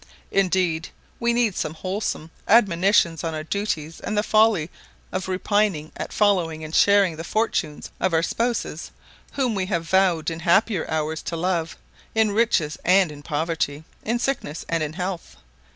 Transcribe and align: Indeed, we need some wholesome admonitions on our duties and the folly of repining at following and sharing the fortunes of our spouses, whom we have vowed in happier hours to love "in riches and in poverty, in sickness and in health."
Indeed, 0.31 0.89
we 1.19 1.31
need 1.31 1.55
some 1.55 1.75
wholesome 1.75 2.31
admonitions 2.47 3.23
on 3.23 3.35
our 3.35 3.43
duties 3.43 3.99
and 3.99 4.17
the 4.17 4.23
folly 4.23 4.71
of 5.11 5.27
repining 5.27 5.91
at 5.95 6.11
following 6.11 6.63
and 6.63 6.73
sharing 6.75 7.17
the 7.17 7.23
fortunes 7.23 7.91
of 7.99 8.11
our 8.11 8.23
spouses, 8.23 8.89
whom 9.33 9.53
we 9.53 9.67
have 9.67 9.83
vowed 9.87 10.31
in 10.31 10.39
happier 10.39 10.89
hours 10.89 11.21
to 11.21 11.35
love 11.37 11.77
"in 12.15 12.31
riches 12.31 12.79
and 12.83 13.11
in 13.11 13.21
poverty, 13.21 13.83
in 14.01 14.17
sickness 14.17 14.65
and 14.67 14.81
in 14.81 14.93
health." 14.93 15.37